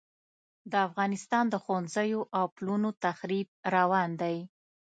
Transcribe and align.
د 0.71 0.73
افغانستان 0.87 1.43
د 1.49 1.55
ښوونځیو 1.63 2.21
او 2.37 2.45
پلونو 2.55 2.89
تخریب 3.05 3.47
روان 3.75 4.09
دی. 4.21 4.37